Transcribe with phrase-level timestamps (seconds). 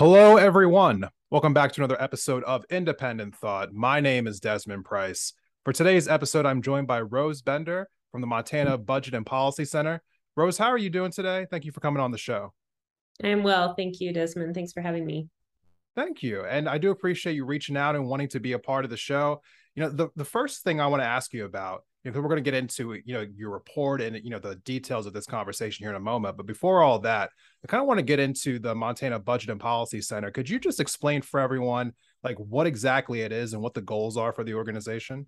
[0.00, 1.10] Hello, everyone.
[1.30, 3.74] Welcome back to another episode of Independent Thought.
[3.74, 5.34] My name is Desmond Price.
[5.66, 10.00] For today's episode, I'm joined by Rose Bender from the Montana Budget and Policy Center.
[10.34, 11.46] Rose, how are you doing today?
[11.50, 12.54] Thank you for coming on the show.
[13.22, 13.74] I'm well.
[13.74, 14.54] Thank you, Desmond.
[14.54, 15.28] Thanks for having me.
[15.94, 16.46] Thank you.
[16.46, 18.96] And I do appreciate you reaching out and wanting to be a part of the
[18.96, 19.42] show.
[19.74, 22.28] You know, the, the first thing I want to ask you about you know, we're
[22.28, 25.26] going to get into you know your report and you know the details of this
[25.26, 26.38] conversation here in a moment.
[26.38, 27.28] But before all that,
[27.62, 30.30] I kind of want to get into the Montana Budget and Policy Center.
[30.30, 31.92] Could you just explain for everyone
[32.24, 35.26] like what exactly it is and what the goals are for the organization?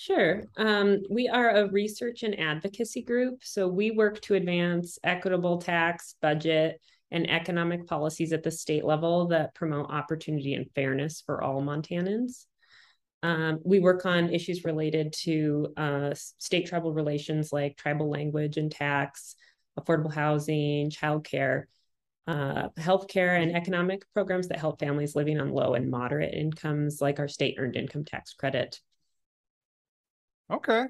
[0.00, 0.44] Sure.
[0.56, 3.40] Um, we are a research and advocacy group.
[3.42, 9.26] So we work to advance equitable tax, budget, and economic policies at the state level
[9.28, 12.46] that promote opportunity and fairness for all Montanans.
[13.24, 18.70] Um, we work on issues related to uh, state tribal relations like tribal language and
[18.70, 19.34] tax,
[19.76, 21.64] affordable housing, childcare,
[22.28, 27.18] uh, healthcare, and economic programs that help families living on low and moderate incomes, like
[27.18, 28.78] our state earned income tax credit.
[30.50, 30.84] Okay.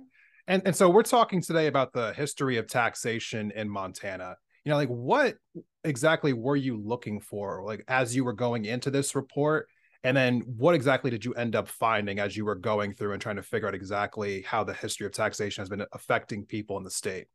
[0.46, 4.36] And, and so we're talking today about the history of taxation in Montana.
[4.64, 5.36] You know, like what
[5.84, 9.68] exactly were you looking for, like as you were going into this report?
[10.04, 13.20] And then what exactly did you end up finding as you were going through and
[13.20, 16.84] trying to figure out exactly how the history of taxation has been affecting people in
[16.84, 17.26] the state?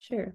[0.00, 0.34] Sure.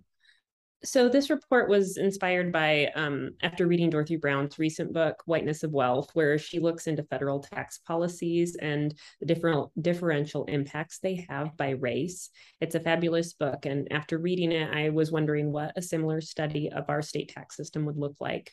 [0.83, 5.71] So this report was inspired by um, after reading Dorothy Brown's recent book, Whiteness of
[5.71, 11.55] Wealth, where she looks into federal tax policies and the different differential impacts they have
[11.55, 12.31] by race.
[12.61, 16.71] It's a fabulous book, and after reading it, I was wondering what a similar study
[16.71, 18.51] of our state tax system would look like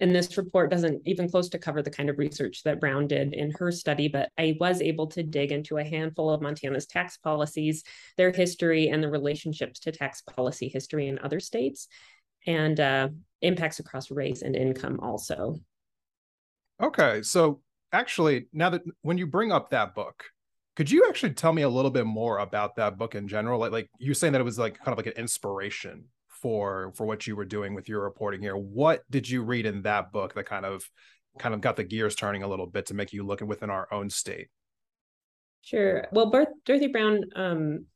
[0.00, 3.32] and this report doesn't even close to cover the kind of research that Brown did
[3.32, 7.16] in her study, but I was able to dig into a handful of Montana's tax
[7.16, 7.84] policies,
[8.16, 11.86] their history, and the relationships to tax policy history in other states,
[12.46, 13.08] and uh,
[13.40, 15.60] impacts across race and income also.
[16.82, 17.60] Okay, so
[17.92, 20.24] actually, now that when you bring up that book,
[20.74, 23.60] could you actually tell me a little bit more about that book in general?
[23.60, 26.06] Like, like you're saying that it was like kind of like an inspiration
[26.44, 28.54] for for what you were doing with your reporting here.
[28.54, 30.84] What did you read in that book that kind of
[31.38, 33.88] kind of got the gears turning a little bit to make you look within our
[33.90, 34.48] own state?
[35.62, 36.06] Sure.
[36.12, 36.30] Well,
[36.66, 37.86] Dorothy Brown um,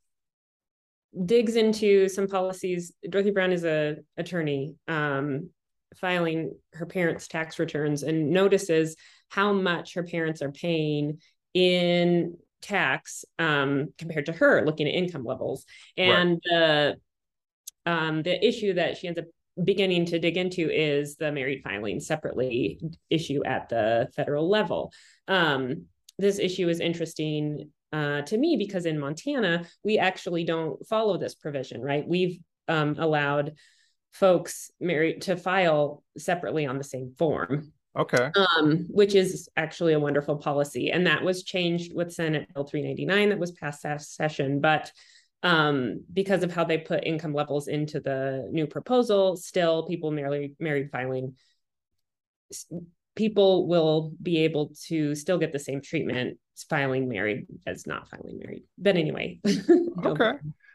[1.27, 2.95] digs into some policies.
[3.11, 5.51] Dorothy Brown is a attorney um,
[5.97, 8.97] filing her parents' tax returns and notices
[9.29, 11.21] how much her parents are paying
[11.53, 15.67] in tax um, compared to her, looking at income levels.
[15.99, 16.57] And right.
[16.57, 16.95] uh,
[17.89, 19.25] um, the issue that she ends up
[19.65, 22.79] beginning to dig into is the married filing separately
[23.09, 24.93] issue at the federal level.
[25.27, 25.87] Um,
[26.19, 31.35] this issue is interesting uh, to me because in Montana, we actually don't follow this
[31.35, 32.07] provision, right?
[32.07, 32.39] We've
[32.69, 33.55] um, allowed
[34.13, 37.73] folks married to file separately on the same form.
[37.99, 38.31] Okay.
[38.37, 40.91] Um, which is actually a wonderful policy.
[40.91, 44.61] And that was changed with Senate Bill 399 that was passed last session.
[44.61, 44.93] But
[45.43, 50.55] um, because of how they put income levels into the new proposal, still people merely
[50.59, 51.35] married filing,
[53.15, 56.39] people will be able to still get the same treatment
[56.69, 58.65] filing married as not filing married.
[58.77, 59.41] But anyway.
[60.05, 60.33] okay.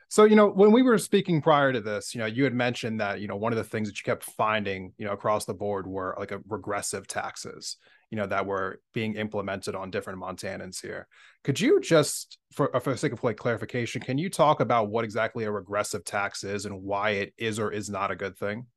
[0.07, 2.99] So, you know, when we were speaking prior to this, you know, you had mentioned
[2.99, 5.55] that, you know, one of the things that you kept finding, you know, across the
[5.55, 7.77] board were like a regressive taxes
[8.13, 11.07] you know that were being implemented on different montanans here.
[11.43, 15.03] Could you just for, for the sake of like clarification can you talk about what
[15.03, 18.67] exactly a regressive tax is and why it is or is not a good thing?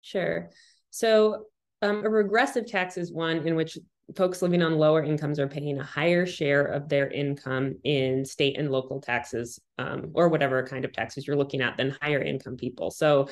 [0.00, 0.48] Sure.
[0.88, 1.48] So
[1.82, 3.76] um, a regressive tax is one in which
[4.16, 8.58] folks living on lower incomes are paying a higher share of their income in state
[8.58, 12.56] and local taxes um, or whatever kind of taxes you're looking at than higher income
[12.56, 12.90] people.
[12.90, 13.28] So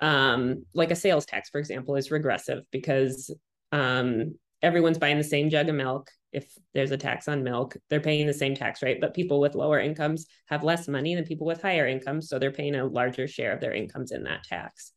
[0.00, 3.32] um, like a sales tax for example is regressive because
[3.72, 6.10] um, everyone's buying the same jug of milk.
[6.32, 9.54] If there's a tax on milk they're paying the same tax rate but people with
[9.54, 13.26] lower incomes have less money than people with higher incomes so they're paying a larger
[13.26, 14.92] share of their incomes in that tax.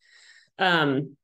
[0.60, 1.16] Um,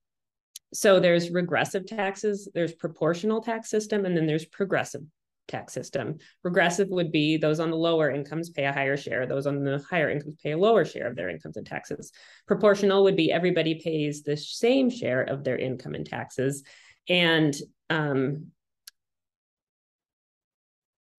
[0.74, 5.01] so there's regressive taxes there's proportional tax system and then there's progressive
[5.48, 6.18] tax system.
[6.44, 9.83] Regressive would be those on the lower incomes pay a higher share those on the
[9.90, 12.12] higher incomes pay a lower share of their incomes and taxes.
[12.48, 16.63] Proportional would be everybody pays the same share of their income and taxes
[17.09, 17.56] and
[17.89, 18.48] um,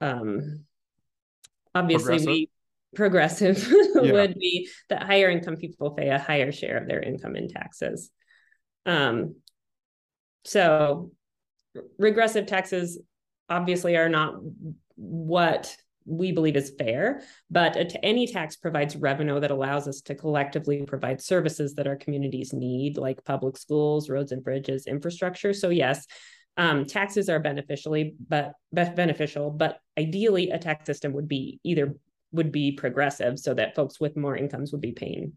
[0.00, 0.64] um,
[1.75, 2.26] obviously progressive.
[2.26, 2.50] we
[2.94, 4.12] progressive yeah.
[4.12, 8.11] would be that higher income people pay a higher share of their income in taxes.
[8.87, 9.37] Um,
[10.44, 11.12] so
[11.99, 12.99] regressive taxes
[13.49, 14.35] obviously are not
[14.96, 15.76] what
[16.08, 21.20] we believe is fair, but any tax provides revenue that allows us to collectively provide
[21.20, 25.52] services that our communities need, like public schools, roads and bridges, infrastructure.
[25.52, 26.06] So yes,
[26.56, 31.94] um, taxes are beneficially but beneficial, but ideally a tax system would be either
[32.32, 35.32] would be progressive so that folks with more incomes would be paying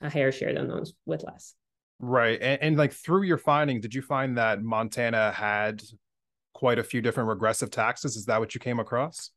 [0.00, 1.54] a higher share than those with less.
[1.98, 2.40] Right.
[2.40, 5.82] And, and like through your findings, did you find that Montana had
[6.52, 8.16] quite a few different regressive taxes?
[8.16, 9.30] Is that what you came across?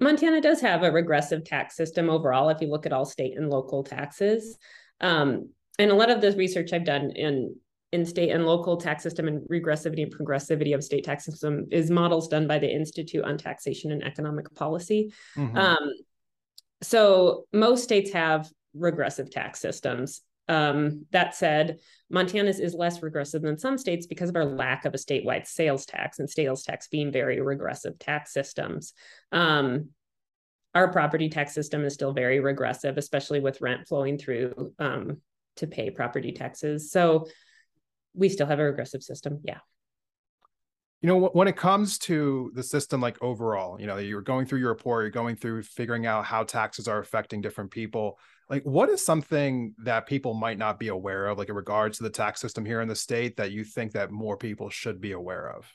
[0.00, 3.50] Montana does have a regressive tax system overall, if you look at all state and
[3.50, 4.56] local taxes.
[5.00, 7.56] Um, and a lot of the research I've done in
[7.92, 11.90] in state and local tax system and regressivity and progressivity of state tax system is
[11.90, 15.12] models done by the Institute on Taxation and Economic Policy.
[15.36, 15.56] Mm-hmm.
[15.56, 15.92] Um,
[16.82, 20.22] so most states have regressive tax systems.
[20.48, 21.78] Um, that said,
[22.10, 25.86] Montana's is less regressive than some states because of our lack of a statewide sales
[25.86, 28.92] tax and sales tax being very regressive tax systems.
[29.30, 29.90] Um,
[30.74, 35.20] our property tax system is still very regressive, especially with rent flowing through um,
[35.56, 36.90] to pay property taxes.
[36.90, 37.26] So
[38.14, 39.40] we still have a regressive system.
[39.44, 39.58] Yeah.
[41.02, 44.58] You know, when it comes to the system, like overall, you know, you're going through
[44.58, 48.18] your report, you're going through figuring out how taxes are affecting different people.
[48.50, 52.02] Like, what is something that people might not be aware of, like in regards to
[52.02, 55.12] the tax system here in the state, that you think that more people should be
[55.12, 55.72] aware of?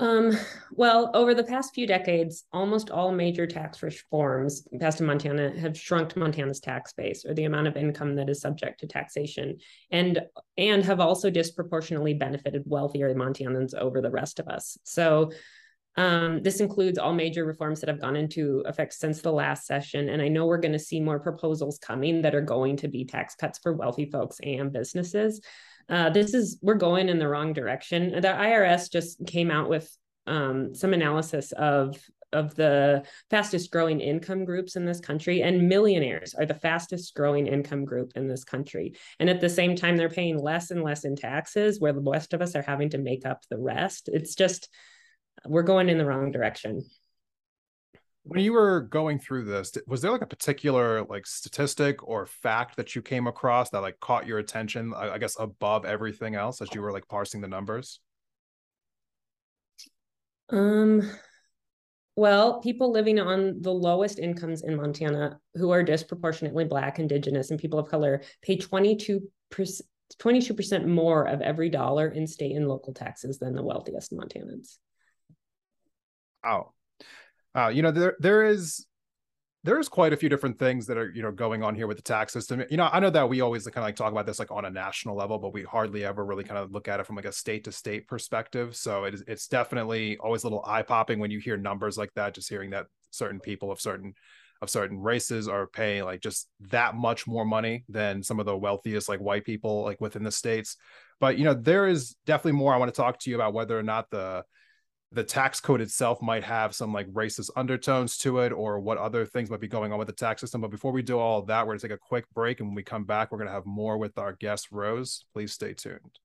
[0.00, 0.32] Um,
[0.72, 5.78] well, over the past few decades, almost all major tax reforms passed in Montana have
[5.78, 9.58] shrunk Montana's tax base or the amount of income that is subject to taxation,
[9.90, 10.22] and
[10.56, 14.78] and have also disproportionately benefited wealthier Montanans over the rest of us.
[14.84, 15.30] So.
[15.96, 20.08] Um, this includes all major reforms that have gone into effect since the last session.
[20.08, 23.04] And I know we're going to see more proposals coming that are going to be
[23.04, 25.40] tax cuts for wealthy folks and businesses
[25.90, 28.12] uh, this is we're going in the wrong direction.
[28.12, 29.90] The IRS just came out with
[30.26, 31.96] um, some analysis of
[32.32, 37.48] of the fastest growing income groups in this country and millionaires are the fastest growing
[37.48, 38.94] income group in this country.
[39.18, 42.32] And at the same time they're paying less and less in taxes where the rest
[42.32, 44.08] of us are having to make up the rest.
[44.12, 44.68] It's just
[45.44, 46.84] we're going in the wrong direction
[48.30, 52.76] when you were going through this was there like a particular like statistic or fact
[52.76, 56.72] that you came across that like caught your attention i guess above everything else as
[56.72, 57.98] you were like parsing the numbers?
[60.48, 61.10] Um
[62.14, 67.58] well people living on the lowest incomes in montana who are disproportionately black indigenous and
[67.58, 69.88] people of color pay 22 percent
[70.18, 74.78] 22% more of every dollar in state and local taxes than the wealthiest montanans.
[76.44, 76.72] Oh
[77.54, 78.86] uh, you know, there there is
[79.62, 82.02] there's quite a few different things that are you know going on here with the
[82.02, 82.62] tax system.
[82.70, 84.64] You know i know that we always kind of like talk about this like on
[84.64, 87.26] a national level but we hardly ever really kind of look at it from like
[87.26, 88.74] a state to state perspective.
[88.74, 92.12] So it is, it's definitely always a little eye popping when you hear numbers like
[92.14, 94.14] that just hearing that certain people of certain
[94.62, 98.56] of certain races are paying like just that much more money than some of the
[98.56, 100.76] wealthiest like white people like within the states.
[101.18, 103.78] But you know there is definitely more i want to talk to you about whether
[103.78, 104.42] or not the
[105.12, 109.26] the tax code itself might have some like racist undertones to it or what other
[109.26, 110.60] things might be going on with the tax system.
[110.60, 112.60] But before we do all that, we're going to take a quick break.
[112.60, 115.24] And when we come back, we're going to have more with our guest, Rose.
[115.32, 116.18] Please stay tuned.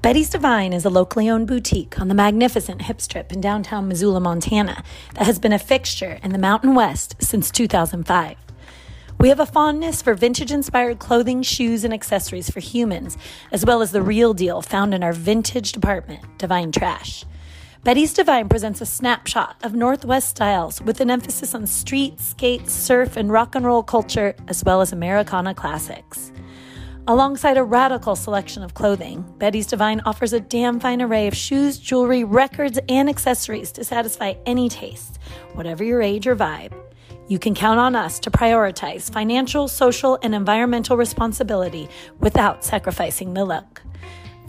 [0.00, 4.20] Betty's Divine is a locally owned boutique on the magnificent Hip Strip in downtown Missoula,
[4.20, 4.82] Montana,
[5.14, 8.49] that has been a fixture in the Mountain West since 2005.
[9.20, 13.18] We have a fondness for vintage inspired clothing, shoes, and accessories for humans,
[13.52, 17.26] as well as the real deal found in our vintage department, Divine Trash.
[17.84, 23.18] Betty's Divine presents a snapshot of Northwest styles with an emphasis on street, skate, surf,
[23.18, 26.32] and rock and roll culture, as well as Americana classics.
[27.06, 31.78] Alongside a radical selection of clothing, Betty's Divine offers a damn fine array of shoes,
[31.78, 35.18] jewelry, records, and accessories to satisfy any taste,
[35.52, 36.72] whatever your age or vibe.
[37.30, 43.44] You can count on us to prioritize financial, social, and environmental responsibility without sacrificing the
[43.44, 43.82] look.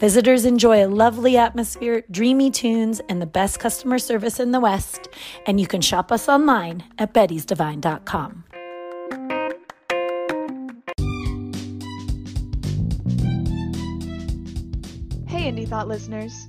[0.00, 5.08] Visitors enjoy a lovely atmosphere, dreamy tunes, and the best customer service in the West.
[5.46, 8.44] And you can shop us online at bettysdivine.com.
[15.28, 16.48] Hey, Indie Thought listeners.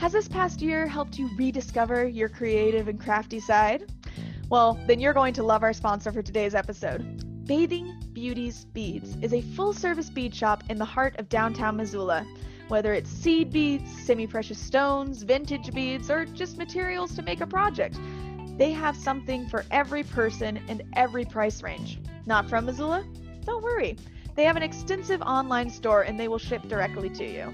[0.00, 3.93] Has this past year helped you rediscover your creative and crafty side?
[4.50, 7.46] Well, then you're going to love our sponsor for today's episode.
[7.46, 12.26] Bathing Beauties Beads is a full service bead shop in the heart of downtown Missoula.
[12.68, 17.46] Whether it's seed beads, semi precious stones, vintage beads, or just materials to make a
[17.46, 17.98] project,
[18.58, 21.98] they have something for every person and every price range.
[22.26, 23.02] Not from Missoula?
[23.46, 23.96] Don't worry.
[24.34, 27.52] They have an extensive online store and they will ship directly to you.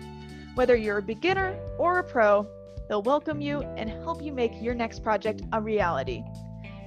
[0.56, 2.48] Whether you're a beginner or a pro,
[2.88, 6.24] they'll welcome you and help you make your next project a reality.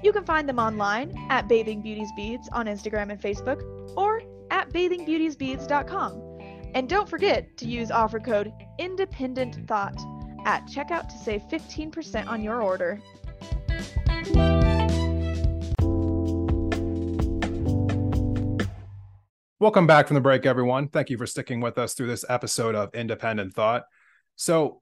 [0.03, 3.63] You can find them online at Bathing Beauties Beads on Instagram and Facebook
[3.95, 6.39] or at bathingbeautiesbeads.com.
[6.75, 9.95] And don't forget to use offer code Independent Thought
[10.43, 13.01] at checkout to save 15% on your order.
[19.62, 20.89] Welcome back from the break, everyone.
[20.89, 23.83] Thank you for sticking with us through this episode of Independent Thought.
[24.36, 24.81] So,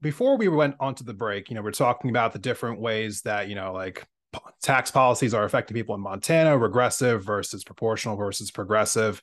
[0.00, 3.48] before we went onto the break, you know, we're talking about the different ways that,
[3.48, 4.06] you know, like
[4.62, 9.22] tax policies are affecting people in Montana, regressive versus proportional versus progressive.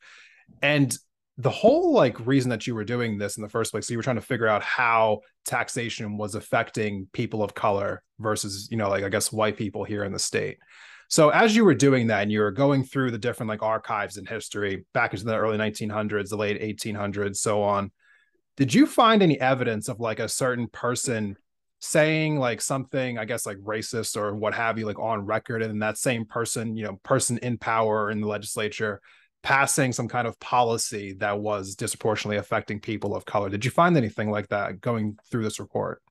[0.62, 0.96] And
[1.38, 3.98] the whole like reason that you were doing this in the first place, so you
[3.98, 8.90] were trying to figure out how taxation was affecting people of color versus, you know,
[8.90, 10.58] like I guess white people here in the state.
[11.08, 14.18] So as you were doing that and you were going through the different like archives
[14.18, 17.92] in history back into the early 1900s, the late 1800s, so on,
[18.58, 21.38] did you find any evidence of like a certain person
[21.80, 25.82] saying like something, I guess like racist or what have you, like on record, and
[25.82, 29.02] that same person, you know, person in power in the legislature
[29.42, 33.50] passing some kind of policy that was disproportionately affecting people of color?
[33.50, 36.02] Did you find anything like that going through this report?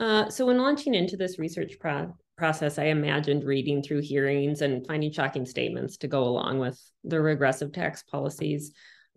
[0.00, 4.86] Uh, so when launching into this research pro- process, I imagined reading through hearings and
[4.86, 8.72] finding shocking statements to go along with the regressive tax policies.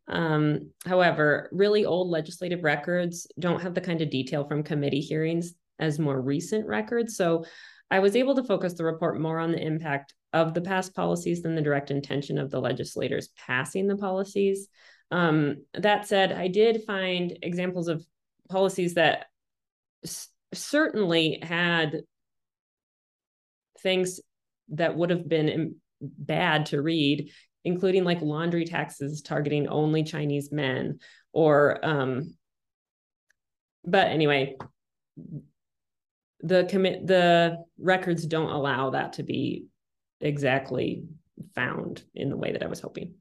[0.07, 5.53] Um, however, really old legislative records don't have the kind of detail from committee hearings
[5.79, 7.17] as more recent records.
[7.17, 7.45] So
[7.89, 11.41] I was able to focus the report more on the impact of the past policies
[11.41, 14.67] than the direct intention of the legislators passing the policies.
[15.11, 18.05] Um, that said, I did find examples of
[18.49, 19.27] policies that
[20.03, 22.01] s- certainly had
[23.81, 24.19] things
[24.69, 27.31] that would have been bad to read,
[27.65, 30.99] including like laundry taxes targeting only Chinese men,
[31.33, 32.35] or um,
[33.83, 34.55] but anyway,
[36.41, 39.65] the commit the records don't allow that to be
[40.21, 41.03] exactly
[41.53, 43.15] found in the way that I was hoping.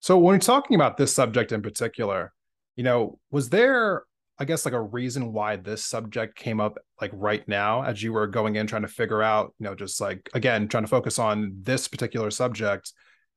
[0.00, 2.32] So when talking about this subject in particular,
[2.76, 4.04] you know, was there
[4.38, 8.12] I guess like a reason why this subject came up like right now as you
[8.12, 11.18] were going in trying to figure out, you know, just like again trying to focus
[11.18, 12.92] on this particular subject.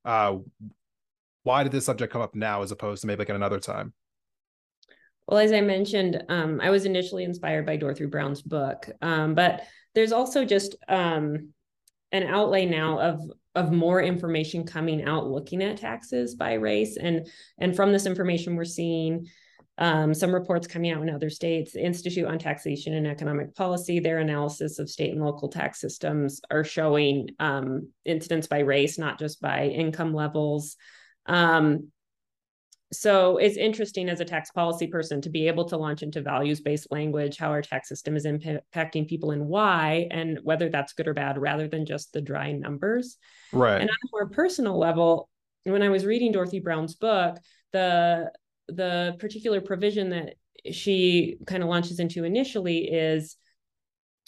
[0.06, 0.38] Uh
[1.44, 3.94] why did this subject come up now as opposed to maybe like at another time?
[5.28, 9.62] Well, as I mentioned, um, I was initially inspired by Dorothy Brown's book, um, but
[9.94, 11.50] there's also just um,
[12.12, 13.22] an outlay now of
[13.56, 17.28] of more information coming out looking at taxes by race, and
[17.58, 19.28] and from this information, we're seeing
[19.80, 21.72] um, some reports coming out in other states.
[21.72, 26.42] The Institute on Taxation and Economic Policy, their analysis of state and local tax systems
[26.52, 30.76] are showing um, incidence by race, not just by income levels.
[31.26, 31.92] Um,
[32.92, 36.88] so it's interesting as a tax policy person to be able to launch into values-based
[36.92, 41.14] language, how our tax system is impacting people and why, and whether that's good or
[41.14, 43.18] bad, rather than just the dry numbers.
[43.54, 43.80] Right.
[43.80, 45.30] And on a more personal level,
[45.64, 47.38] when I was reading Dorothy Brown's book,
[47.72, 48.32] the
[48.76, 50.36] the particular provision that
[50.72, 53.38] she kind of launches into initially is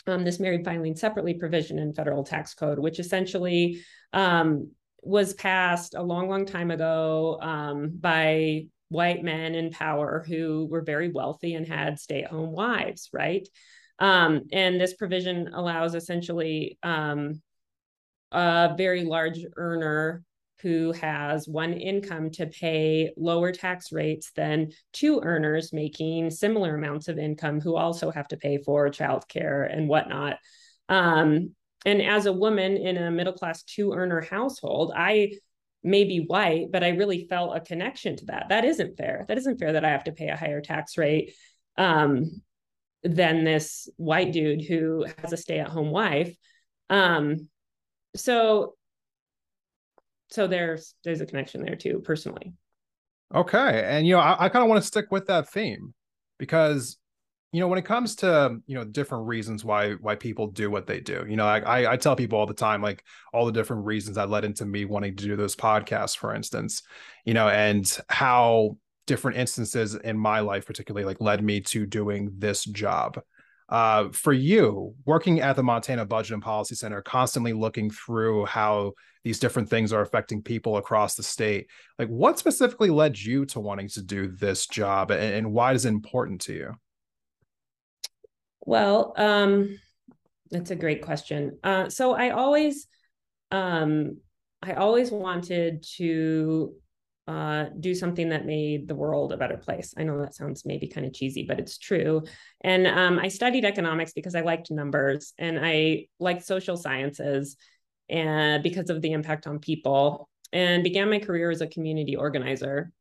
[0.07, 3.81] um, this married filing separately provision in federal tax code, which essentially
[4.13, 4.71] um,
[5.03, 10.81] was passed a long, long time ago um, by white men in power who were
[10.81, 13.47] very wealthy and had stay at home wives, right?
[13.99, 17.41] Um, and this provision allows essentially um,
[18.31, 20.23] a very large earner
[20.61, 27.07] who has one income to pay lower tax rates than two earners making similar amounts
[27.07, 30.37] of income who also have to pay for childcare and whatnot.
[30.89, 35.33] Um, and as a woman in a middle class two earner household, I
[35.83, 38.49] may be white, but I really felt a connection to that.
[38.49, 39.25] That isn't fair.
[39.27, 41.33] That isn't fair that I have to pay a higher tax rate
[41.77, 42.41] um,
[43.03, 46.35] than this white dude who has a stay at home wife.
[46.89, 47.47] Um,
[48.15, 48.75] so
[50.31, 52.53] so there's there's a connection there too personally.
[53.33, 55.93] Okay and you know i, I kind of want to stick with that theme
[56.37, 56.97] because
[57.53, 60.87] you know when it comes to you know different reasons why why people do what
[60.87, 63.85] they do you know I, I tell people all the time like all the different
[63.85, 66.83] reasons that led into me wanting to do those podcasts for instance
[67.25, 72.31] you know and how different instances in my life particularly like led me to doing
[72.37, 73.19] this job
[73.71, 78.91] Uh, for you, working at the Montana Budget and Policy Center, constantly looking through how
[79.23, 83.61] these different things are affecting people across the state, like what specifically led you to
[83.61, 86.73] wanting to do this job and, and why is it important to you?
[88.65, 89.79] Well, um,
[90.49, 91.57] that's a great question.
[91.63, 92.87] Uh, so I always,
[93.51, 94.17] um,
[94.61, 96.73] I always wanted to
[97.27, 99.93] uh, do something that made the world a better place.
[99.97, 102.23] I know that sounds maybe kind of cheesy, but it's true.
[102.61, 107.57] And um, I studied economics because I liked numbers and I liked social sciences
[108.09, 112.91] and because of the impact on people and began my career as a community organizer.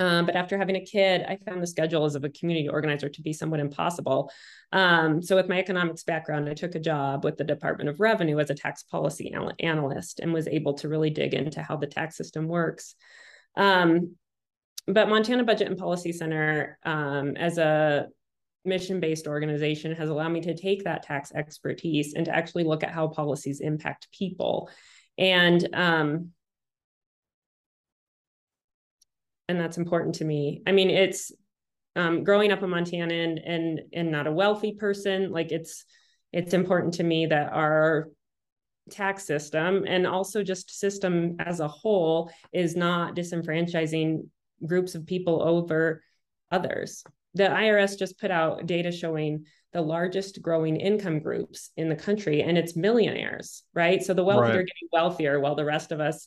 [0.00, 3.08] Um, but after having a kid, I found the schedule as of a community organizer
[3.08, 4.30] to be somewhat impossible.
[4.70, 8.38] Um, so, with my economics background, I took a job with the Department of Revenue
[8.38, 12.16] as a tax policy analyst and was able to really dig into how the tax
[12.16, 12.94] system works.
[13.58, 14.16] Um,
[14.86, 18.06] but Montana Budget and Policy Center, um, as a
[18.64, 22.82] mission based organization, has allowed me to take that tax expertise and to actually look
[22.82, 24.70] at how policies impact people.
[25.18, 26.30] And um,
[29.48, 30.62] and that's important to me.
[30.66, 31.32] I mean, it's
[31.96, 35.32] um, growing up a Montana and, and and not a wealthy person.
[35.32, 35.84] Like it's
[36.32, 38.08] it's important to me that our
[38.90, 44.26] tax system and also just system as a whole is not disenfranchising
[44.66, 46.02] groups of people over
[46.50, 47.04] others.
[47.34, 52.42] The IRS just put out data showing the largest growing income groups in the country,
[52.42, 54.02] and it's millionaires, right?
[54.02, 54.56] So the wealthy right.
[54.56, 56.26] are getting wealthier while the rest of us,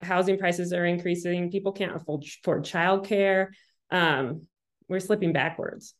[0.00, 3.48] housing prices are increasing, people can't afford, afford childcare.
[3.90, 4.46] Um,
[4.88, 5.94] we're slipping backwards.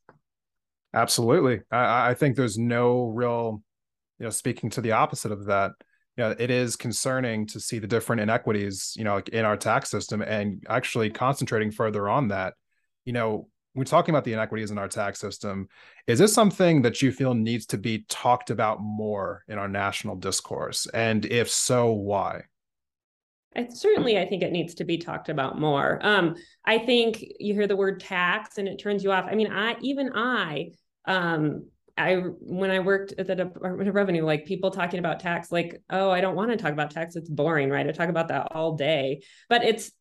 [0.95, 1.61] Absolutely.
[1.71, 3.63] I, I think there's no real
[4.23, 5.73] you know speaking to the opposite of that
[6.17, 9.91] you know it is concerning to see the different inequities you know in our tax
[9.91, 12.55] system and actually concentrating further on that.
[13.05, 15.67] You know we're talking about the inequities in our tax system.
[16.07, 20.15] Is this something that you feel needs to be talked about more in our national
[20.17, 20.87] discourse?
[20.93, 22.43] And if so why?
[23.57, 25.99] I, certainly i think it needs to be talked about more.
[26.03, 29.27] Um, i think you hear the word tax and it turns you off.
[29.29, 30.71] I mean i even i
[31.07, 31.65] um,
[31.97, 35.83] I when I worked at the Department of Revenue, like people talking about tax, like,
[35.91, 37.17] oh, I don't want to talk about tax.
[37.17, 37.87] It's boring, right?
[37.87, 39.23] I talk about that all day.
[39.49, 39.93] But it's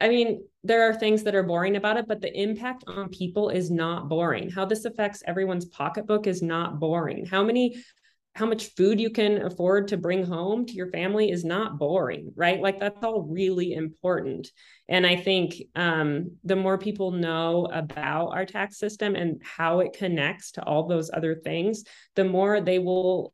[0.00, 3.48] I mean, there are things that are boring about it, but the impact on people
[3.48, 4.50] is not boring.
[4.50, 7.24] How this affects everyone's pocketbook is not boring.
[7.24, 7.82] How many
[8.36, 12.30] how much food you can afford to bring home to your family is not boring,
[12.36, 12.60] right?
[12.60, 14.50] Like that's all really important.
[14.90, 19.94] And I think um, the more people know about our tax system and how it
[19.96, 23.32] connects to all those other things, the more they will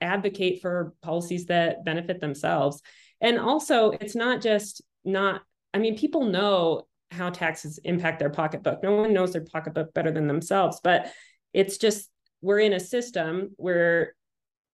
[0.00, 2.80] advocate for policies that benefit themselves.
[3.20, 5.42] And also, it's not just not,
[5.74, 8.84] I mean, people know how taxes impact their pocketbook.
[8.84, 11.10] No one knows their pocketbook better than themselves, but
[11.52, 12.08] it's just
[12.40, 14.14] we're in a system where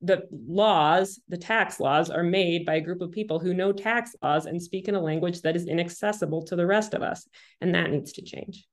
[0.03, 4.15] the laws, the tax laws, are made by a group of people who know tax
[4.23, 7.29] laws and speak in a language that is inaccessible to the rest of us.
[7.61, 8.67] And that needs to change.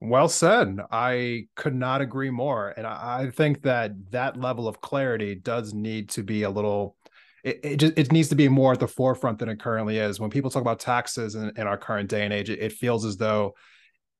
[0.00, 0.78] Well said.
[0.90, 2.74] I could not agree more.
[2.76, 6.96] And I think that that level of clarity does need to be a little.
[7.42, 10.20] It, it just it needs to be more at the forefront than it currently is.
[10.20, 13.06] When people talk about taxes in, in our current day and age, it, it feels
[13.06, 13.54] as though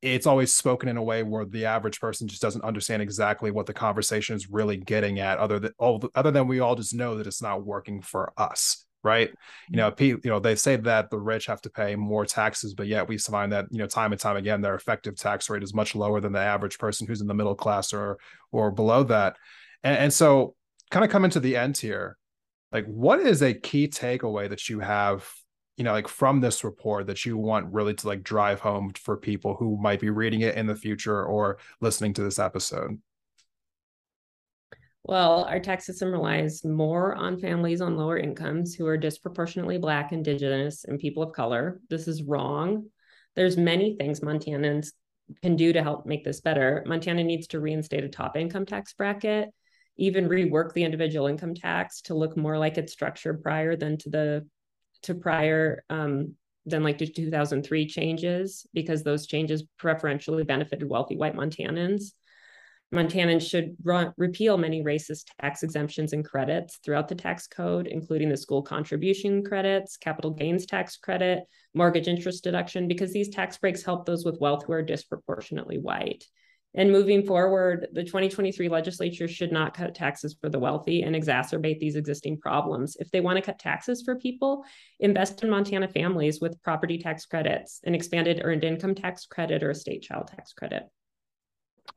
[0.02, 3.66] it's always spoken in a way where the average person just doesn't understand exactly what
[3.66, 5.72] the conversation is really getting at other than
[6.14, 9.30] other than we all just know that it's not working for us right?
[9.70, 10.04] You mm-hmm.
[10.04, 13.06] know you know they say that the rich have to pay more taxes but yet
[13.06, 15.94] we find that you know time and time again their effective tax rate is much
[15.94, 18.18] lower than the average person who's in the middle class or
[18.50, 19.36] or below that.
[19.84, 20.56] And, and so
[20.90, 22.16] kind of coming to the end here
[22.72, 25.28] like what is a key takeaway that you have
[25.76, 29.16] you know like from this report that you want really to like drive home for
[29.16, 32.98] people who might be reading it in the future or listening to this episode
[35.08, 40.10] well, our tax system relies more on families on lower incomes who are disproportionately Black,
[40.10, 41.80] Indigenous, and people of color.
[41.88, 42.86] This is wrong.
[43.36, 44.88] There's many things Montanans
[45.42, 46.82] can do to help make this better.
[46.86, 49.50] Montana needs to reinstate a top income tax bracket,
[49.96, 54.10] even rework the individual income tax to look more like it's structured prior than to
[54.10, 54.46] the
[55.02, 56.34] to prior um,
[56.66, 62.12] than like the 2003 changes because those changes preferentially benefited wealthy white Montanans.
[62.94, 68.28] Montanans should re- repeal many racist tax exemptions and credits throughout the tax code, including
[68.28, 73.82] the school contribution credits, capital gains tax credit, mortgage interest deduction, because these tax breaks
[73.82, 76.24] help those with wealth who are disproportionately white.
[76.76, 81.78] And moving forward, the 2023 legislature should not cut taxes for the wealthy and exacerbate
[81.78, 82.96] these existing problems.
[83.00, 84.62] If they want to cut taxes for people,
[85.00, 89.70] invest in Montana families with property tax credits, an expanded earned income tax credit, or
[89.70, 90.82] a state child tax credit.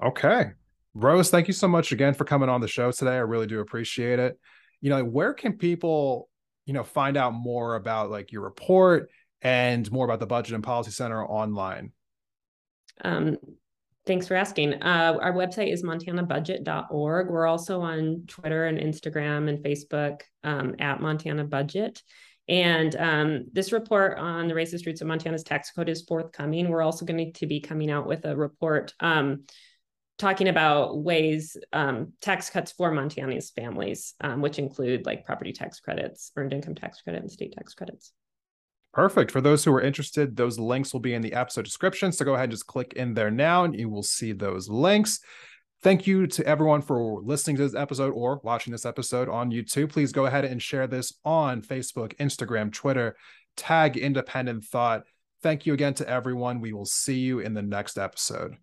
[0.01, 0.51] Okay.
[0.93, 3.11] Rose, thank you so much again for coming on the show today.
[3.11, 4.39] I really do appreciate it.
[4.79, 6.29] You know, where can people,
[6.65, 9.09] you know, find out more about like your report
[9.41, 11.91] and more about the Budget and Policy Center online?
[13.01, 13.37] Um,
[14.10, 14.74] thanks for asking.
[14.82, 17.30] Uh, our website is montanabudget.org.
[17.30, 22.02] We're also on Twitter and Instagram and Facebook um, at Montana Budget.
[22.48, 26.69] And um, this report on the racist roots of Montana's tax code is forthcoming.
[26.69, 29.43] We're also going to be coming out with a report um,
[30.17, 35.82] talking about ways um, tax cuts for Montana's families, um, which include like property tax
[35.82, 38.12] credits, earned income tax credit, and state tax credits.
[38.99, 39.31] Perfect.
[39.31, 42.12] For those who are interested, those links will be in the episode description.
[42.12, 45.21] So go ahead and just click in there now and you will see those links.
[45.81, 49.93] Thank you to everyone for listening to this episode or watching this episode on YouTube.
[49.93, 53.15] Please go ahead and share this on Facebook, Instagram, Twitter,
[53.55, 55.03] tag independent thought.
[55.41, 56.59] Thank you again to everyone.
[56.59, 58.57] We will see you in the next episode.